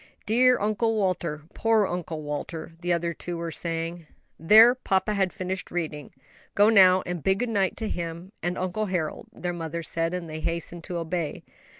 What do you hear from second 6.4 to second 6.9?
go